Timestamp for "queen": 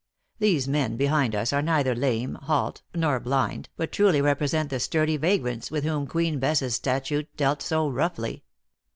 6.07-6.39